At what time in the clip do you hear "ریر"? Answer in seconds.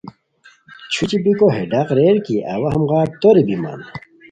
1.97-2.17